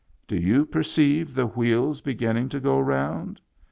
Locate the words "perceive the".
0.65-1.45